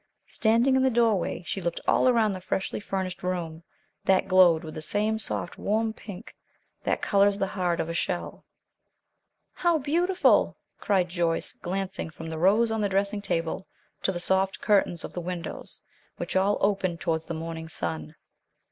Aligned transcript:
Standing 0.25 0.75
in 0.75 0.81
the 0.81 0.89
doorway, 0.89 1.43
she 1.45 1.61
looked 1.61 1.79
all 1.87 2.09
around 2.09 2.31
the 2.33 2.41
freshly 2.41 2.79
furnished 2.79 3.21
room, 3.21 3.61
that 4.05 4.27
glowed 4.27 4.63
with 4.63 4.73
the 4.73 4.81
same 4.81 5.19
soft, 5.19 5.59
warm 5.59 5.93
pink 5.93 6.35
that 6.83 7.03
colors 7.03 7.37
the 7.37 7.45
heart 7.45 7.79
of 7.79 7.87
a 7.87 7.93
shell. 7.93 8.43
"How 9.53 9.77
beautiful!" 9.77 10.57
cried 10.79 11.07
Joyce, 11.07 11.53
glancing 11.53 12.09
from 12.09 12.31
the 12.31 12.39
rose 12.39 12.71
on 12.71 12.81
the 12.81 12.89
dressing 12.89 13.21
table 13.21 13.67
to 14.01 14.11
the 14.11 14.19
soft 14.19 14.59
curtains 14.59 15.03
of 15.03 15.13
the 15.13 15.21
windows, 15.21 15.83
which 16.17 16.35
all 16.35 16.57
opened 16.61 16.99
towards 16.99 17.25
the 17.25 17.35
morning 17.35 17.69
sun. 17.69 18.15